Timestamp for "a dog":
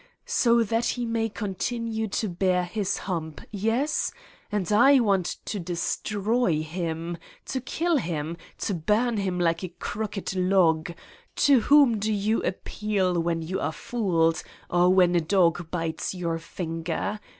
15.15-15.69